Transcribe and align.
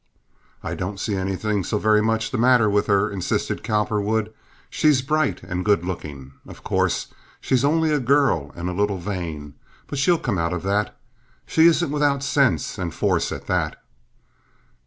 "I 0.63 0.73
don't 0.73 0.99
see 0.99 1.15
anything 1.15 1.63
so 1.63 1.77
very 1.77 2.01
much 2.01 2.31
the 2.31 2.39
matter 2.39 2.67
with 2.67 2.87
her," 2.87 3.11
insisted 3.11 3.61
Cowperwood. 3.63 4.33
"She's 4.67 5.03
bright 5.03 5.43
and 5.43 5.63
good 5.63 5.85
looking. 5.85 6.33
Of 6.47 6.63
course, 6.63 7.09
she's 7.39 7.63
only 7.63 7.93
a 7.93 7.99
girl, 7.99 8.51
and 8.55 8.67
a 8.67 8.73
little 8.73 8.97
vain, 8.97 9.53
but 9.85 9.99
she'll 9.99 10.17
come 10.17 10.39
out 10.39 10.53
of 10.53 10.63
that. 10.63 10.97
She 11.45 11.67
isn't 11.67 11.91
without 11.91 12.23
sense 12.23 12.79
and 12.79 12.91
force, 12.91 13.31
at 13.31 13.45
that." 13.45 13.75